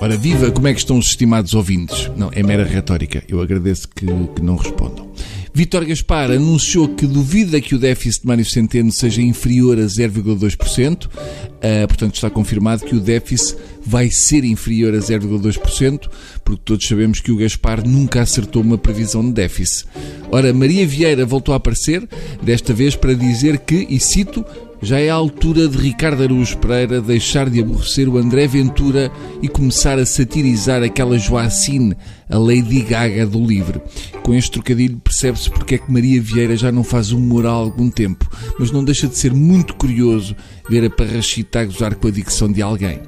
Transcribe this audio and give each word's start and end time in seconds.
Ora, 0.00 0.16
viva, 0.16 0.50
como 0.50 0.66
é 0.66 0.72
que 0.72 0.78
estão 0.78 0.96
os 0.96 1.08
estimados 1.08 1.52
ouvintes? 1.52 2.10
Não, 2.16 2.30
é 2.32 2.42
mera 2.42 2.64
retórica. 2.64 3.22
Eu 3.28 3.42
agradeço 3.42 3.86
que, 3.86 4.06
que 4.06 4.42
não 4.42 4.56
respondam. 4.56 5.10
Vítor 5.52 5.84
Gaspar 5.84 6.30
anunciou 6.30 6.88
que 6.88 7.06
duvida 7.06 7.60
que 7.60 7.74
o 7.74 7.78
déficit 7.78 8.22
de 8.22 8.26
Mário 8.26 8.44
Centeno 8.46 8.90
seja 8.90 9.20
inferior 9.20 9.78
a 9.78 9.82
0,2%. 9.82 11.06
Uh, 11.06 11.86
portanto, 11.86 12.14
está 12.14 12.30
confirmado 12.30 12.84
que 12.86 12.94
o 12.94 13.00
déficit 13.00 13.58
vai 13.84 14.10
ser 14.10 14.42
inferior 14.44 14.94
a 14.94 14.98
0,2%, 14.98 16.08
porque 16.42 16.62
todos 16.64 16.86
sabemos 16.86 17.20
que 17.20 17.30
o 17.30 17.36
Gaspar 17.36 17.86
nunca 17.86 18.22
acertou 18.22 18.62
uma 18.62 18.78
previsão 18.78 19.22
de 19.22 19.32
déficit. 19.32 19.86
Ora, 20.30 20.50
Maria 20.54 20.86
Vieira 20.86 21.26
voltou 21.26 21.52
a 21.52 21.58
aparecer, 21.58 22.08
desta 22.42 22.72
vez 22.72 22.96
para 22.96 23.12
dizer 23.12 23.58
que, 23.58 23.86
e 23.90 24.00
cito, 24.00 24.46
já 24.82 24.98
é 24.98 25.10
a 25.10 25.14
altura 25.14 25.68
de 25.68 25.76
Ricardo 25.76 26.22
Araújo 26.22 26.56
Pereira 26.58 27.00
deixar 27.00 27.50
de 27.50 27.60
aborrecer 27.60 28.08
o 28.08 28.16
André 28.16 28.46
Ventura 28.46 29.12
e 29.42 29.48
começar 29.48 29.98
a 29.98 30.06
satirizar 30.06 30.82
aquela 30.82 31.18
Joacine, 31.18 31.96
a 32.28 32.38
Lady 32.38 32.80
Gaga 32.82 33.26
do 33.26 33.44
livre. 33.44 33.80
Com 34.22 34.34
este 34.34 34.52
trocadilho 34.52 34.96
percebe-se 34.98 35.50
porque 35.50 35.74
é 35.74 35.78
que 35.78 35.92
Maria 35.92 36.20
Vieira 36.20 36.56
já 36.56 36.72
não 36.72 36.82
faz 36.82 37.12
humor 37.12 37.46
há 37.46 37.50
algum 37.50 37.90
tempo, 37.90 38.28
mas 38.58 38.70
não 38.70 38.82
deixa 38.82 39.06
de 39.06 39.16
ser 39.16 39.34
muito 39.34 39.74
curioso 39.74 40.34
ver 40.68 40.84
a 40.84 40.90
Parrachita 40.90 41.60
a 41.60 41.64
gozar 41.64 41.94
com 41.96 42.08
a 42.08 42.10
dicção 42.10 42.50
de 42.50 42.62
alguém. 42.62 43.00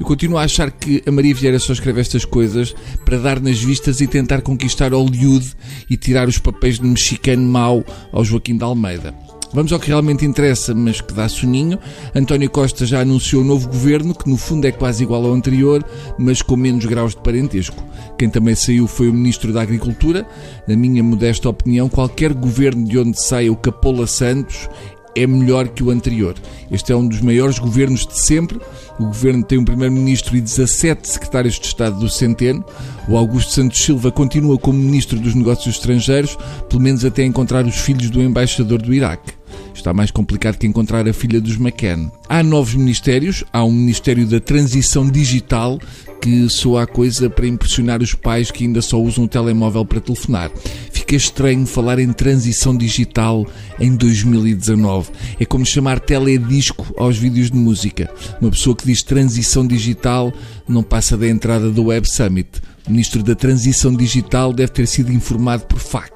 Eu 0.00 0.06
continuo 0.06 0.38
a 0.38 0.42
achar 0.42 0.70
que 0.70 1.02
a 1.06 1.12
Maria 1.12 1.34
Vieira 1.34 1.58
só 1.58 1.72
escreve 1.72 2.00
estas 2.00 2.24
coisas 2.24 2.74
para 3.04 3.18
dar 3.18 3.38
nas 3.38 3.58
vistas 3.58 4.00
e 4.00 4.06
tentar 4.06 4.40
conquistar 4.40 4.92
Hollywood 4.92 5.52
e 5.88 5.96
tirar 5.96 6.26
os 6.26 6.38
papéis 6.38 6.78
de 6.78 6.86
mexicano 6.86 7.46
mau 7.46 7.84
ao 8.10 8.24
Joaquim 8.24 8.56
de 8.56 8.64
Almeida. 8.64 9.14
Vamos 9.52 9.70
ao 9.70 9.78
que 9.78 9.88
realmente 9.88 10.24
interessa, 10.24 10.74
mas 10.74 11.02
que 11.02 11.12
dá 11.12 11.28
soninho. 11.28 11.78
António 12.14 12.48
Costa 12.48 12.86
já 12.86 13.00
anunciou 13.00 13.42
um 13.42 13.46
novo 13.46 13.68
governo, 13.68 14.14
que 14.14 14.28
no 14.28 14.38
fundo 14.38 14.66
é 14.66 14.72
quase 14.72 15.02
igual 15.02 15.26
ao 15.26 15.34
anterior, 15.34 15.84
mas 16.18 16.40
com 16.40 16.56
menos 16.56 16.86
graus 16.86 17.14
de 17.14 17.20
parentesco. 17.20 17.84
Quem 18.18 18.30
também 18.30 18.54
saiu 18.54 18.86
foi 18.86 19.10
o 19.10 19.12
Ministro 19.12 19.52
da 19.52 19.60
Agricultura. 19.60 20.26
Na 20.66 20.74
minha 20.74 21.02
modesta 21.02 21.50
opinião, 21.50 21.88
qualquer 21.88 22.32
governo 22.32 22.86
de 22.86 22.98
onde 22.98 23.20
saia 23.20 23.52
o 23.52 23.56
Capola 23.56 24.06
Santos 24.06 24.70
é 25.14 25.26
melhor 25.26 25.68
que 25.68 25.82
o 25.82 25.90
anterior. 25.90 26.34
Este 26.70 26.90
é 26.90 26.96
um 26.96 27.06
dos 27.06 27.20
maiores 27.20 27.58
governos 27.58 28.06
de 28.06 28.18
sempre. 28.18 28.58
O 28.98 29.04
governo 29.04 29.42
tem 29.42 29.58
um 29.58 29.64
primeiro-ministro 29.64 30.34
e 30.34 30.40
17 30.40 31.06
secretários 31.06 31.60
de 31.60 31.66
Estado 31.66 31.98
do 31.98 32.08
Centeno. 32.08 32.64
O 33.06 33.18
Augusto 33.18 33.52
Santos 33.52 33.84
Silva 33.84 34.10
continua 34.10 34.56
como 34.58 34.78
ministro 34.78 35.18
dos 35.18 35.34
Negócios 35.34 35.74
Estrangeiros, 35.74 36.38
pelo 36.70 36.80
menos 36.80 37.04
até 37.04 37.22
encontrar 37.22 37.66
os 37.66 37.76
filhos 37.76 38.08
do 38.08 38.22
embaixador 38.22 38.80
do 38.80 38.94
Iraque. 38.94 39.41
Está 39.74 39.92
mais 39.92 40.10
complicado 40.10 40.58
que 40.58 40.66
encontrar 40.66 41.08
a 41.08 41.12
filha 41.12 41.40
dos 41.40 41.56
McCann. 41.56 42.10
Há 42.28 42.42
novos 42.42 42.74
ministérios. 42.74 43.44
Há 43.52 43.64
um 43.64 43.72
Ministério 43.72 44.26
da 44.26 44.40
Transição 44.40 45.08
Digital 45.08 45.78
que 46.20 46.48
soa 46.48 46.84
a 46.84 46.86
coisa 46.86 47.28
para 47.28 47.48
impressionar 47.48 48.00
os 48.00 48.14
pais 48.14 48.50
que 48.50 48.64
ainda 48.64 48.80
só 48.80 48.96
usam 48.96 49.24
o 49.24 49.28
telemóvel 49.28 49.84
para 49.84 50.00
telefonar. 50.00 50.52
Fica 50.92 51.16
estranho 51.16 51.66
falar 51.66 51.98
em 51.98 52.12
transição 52.12 52.76
digital 52.76 53.44
em 53.80 53.96
2019. 53.96 55.10
É 55.40 55.44
como 55.44 55.66
chamar 55.66 55.98
teledisco 55.98 56.94
aos 56.96 57.18
vídeos 57.18 57.50
de 57.50 57.56
música. 57.56 58.08
Uma 58.40 58.52
pessoa 58.52 58.76
que 58.76 58.86
diz 58.86 59.02
transição 59.02 59.66
digital 59.66 60.32
não 60.68 60.84
passa 60.84 61.16
da 61.16 61.28
entrada 61.28 61.70
do 61.70 61.86
Web 61.86 62.08
Summit. 62.08 62.62
O 62.86 62.90
ministro 62.90 63.22
da 63.22 63.34
Transição 63.34 63.94
Digital 63.94 64.52
deve 64.52 64.72
ter 64.72 64.86
sido 64.86 65.12
informado 65.12 65.64
por 65.66 65.78
fax. 65.78 66.11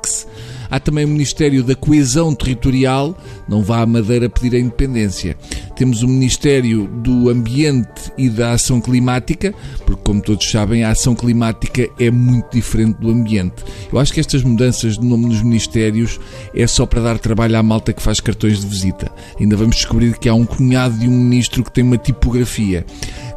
Há 0.71 0.81
também 0.81 1.05
o 1.05 1.09
Ministério 1.09 1.63
da 1.63 1.75
Coesão 1.75 2.35
Territorial, 2.35 3.17
não 3.49 3.63
vá 3.63 3.81
à 3.81 3.87
Madeira 3.87 4.29
pedir 4.29 4.57
a 4.57 4.61
independência. 4.61 5.37
Temos 5.77 6.03
o 6.03 6.09
Ministério 6.09 6.87
do 6.87 7.29
Ambiente 7.29 8.13
e 8.17 8.29
da 8.29 8.53
Ação 8.53 8.81
Climática, 8.81 9.55
porque, 9.85 10.03
como 10.03 10.23
todos 10.23 10.51
sabem, 10.51 10.85
a 10.85 10.91
ação 10.91 11.15
climática 11.15 11.89
é 11.99 12.11
muito 12.11 12.53
diferente 12.53 12.99
do 12.99 13.11
ambiente. 13.11 13.65
Eu 13.93 13.99
acho 13.99 14.13
que 14.13 14.21
estas 14.21 14.43
mudanças 14.43 14.99
de 14.99 15.05
nome 15.05 15.27
nos 15.27 15.43
ministérios 15.43 16.19
é 16.55 16.67
só 16.67 16.87
para 16.87 17.03
dar 17.03 17.19
trabalho 17.19 17.59
à 17.59 17.63
malta 17.63 17.93
que 17.93 18.03
faz 18.03 18.21
cartões 18.21 18.61
de 18.61 18.67
visita. 18.67 19.13
Ainda 19.39 19.57
vamos 19.57 19.77
descobrir 19.77 20.19
que 20.19 20.29
há 20.29 20.35
um 20.35 20.47
cunhado 20.47 20.99
de 20.99 21.07
um 21.07 21.13
ministro 21.13 21.63
que 21.63 21.73
tem 21.73 21.85
uma 21.85 21.99
tipografia. 21.99 22.85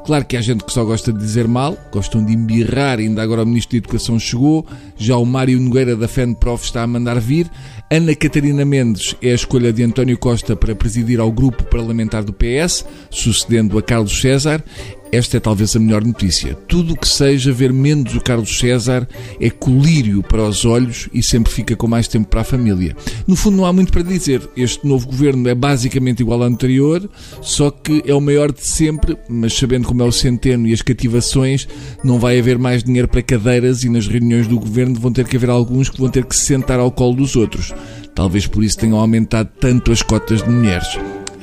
Claro 0.06 0.26
que 0.26 0.36
há 0.38 0.42
gente 0.42 0.64
que 0.64 0.74
só 0.74 0.84
gosta 0.84 1.14
de 1.14 1.20
dizer 1.20 1.48
mal, 1.48 1.78
gostam 1.92 2.24
de 2.24 2.34
embirrar, 2.34 3.00
ainda 3.00 3.22
agora 3.22 3.44
o 3.44 3.46
Ministro 3.46 3.74
da 3.74 3.78
Educação 3.78 4.20
chegou, 4.20 4.66
já 4.98 5.16
o 5.18 5.26
Mário 5.26 5.60
Nogueira 5.60 5.96
da 5.96 6.08
FENPROF 6.08 6.66
está 6.66 6.82
a 6.82 6.88
mandar 6.88 7.20
vir, 7.20 7.50
Ana 7.92 8.16
Catarina 8.16 8.64
Mendes 8.66 9.16
é 9.22 9.32
a 9.32 9.36
escolha 9.36 9.74
de 9.74 9.84
António 9.84 10.18
Costa 10.18 10.56
para 10.56 10.76
presidir 10.76 11.20
ao 11.20 11.32
grupo 11.32 11.64
parlamentar 11.64 12.24
do 12.24 12.34
PS, 12.34 12.86
sucedendo 13.10 13.78
a 13.78 13.82
Carlos 13.82 14.20
César, 14.20 14.64
esta 15.12 15.38
é 15.38 15.40
talvez 15.40 15.76
a 15.76 15.80
melhor 15.80 16.04
notícia. 16.04 16.56
Tudo 16.68 16.94
o 16.94 16.98
que 16.98 17.08
seja 17.08 17.52
ver 17.52 17.74
menos 17.74 18.16
o 18.16 18.22
Carlos 18.22 18.60
César 18.60 19.08
é 19.40 19.50
colírio 19.50 20.22
para 20.22 20.44
os 20.44 20.66
olhos 20.66 21.10
e 21.14 21.24
sempre 21.24 21.52
fica 21.52 21.76
com 21.76 21.88
mais 21.88 22.08
tempo 22.08 22.28
para 22.28 22.42
a 22.42 22.44
família. 22.44 22.96
No 23.28 23.36
fundo, 23.36 23.58
não 23.58 23.66
há 23.66 23.74
muito 23.74 23.92
para 23.92 24.04
dizer. 24.04 24.48
Este 24.56 24.88
novo 24.88 25.08
governo 25.08 25.48
é 25.50 25.56
basicamente 25.56 26.22
igual 26.22 26.42
ao 26.42 26.48
anterior, 26.48 27.10
só 27.42 27.72
que 27.72 28.04
é 28.06 28.14
o 28.14 28.22
maior 28.22 28.52
de 28.52 28.66
sempre, 28.66 29.18
mas 29.28 29.54
sabendo 29.54 29.88
como 29.88 30.04
é 30.04 30.06
o 30.06 30.12
centeno 30.12 30.68
e 30.68 30.74
as 30.74 30.82
cativações, 30.82 31.68
não 32.04 32.20
vai 32.20 32.40
haver 32.40 32.58
mais 32.58 32.84
dinheiro 32.84 33.08
para 33.08 33.22
cadeiras 33.22 33.84
e 33.84 33.90
nas 33.90 34.08
reuniões 34.08 34.48
do 34.48 34.60
governo 34.60 35.00
vão 35.00 35.12
ter 35.12 35.28
que 35.28 35.38
haver 35.38 35.50
alguns 35.50 35.90
que 35.90 36.00
vão 36.00 36.10
ter 36.10 36.26
que 36.26 36.36
se 36.36 36.46
sentar 36.46 36.80
ao 36.80 36.92
colo 36.92 37.16
dos 37.16 37.36
outros. 37.36 37.74
Talvez 38.14 38.46
por 38.46 38.64
isso 38.64 38.78
tenham 38.78 38.98
aumentado 38.98 39.50
tanto 39.60 39.92
as 39.92 40.02
cotas 40.02 40.44
de 40.44 40.50
mulheres. 40.50 40.88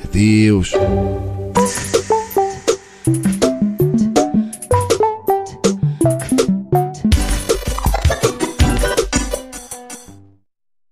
Adeus. 0.04 0.72